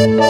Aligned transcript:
Bye. 0.00 0.29